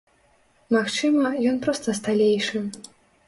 Магчыма, 0.75 1.27
ён 1.51 1.59
проста 1.65 1.95
сталейшы. 2.01 2.57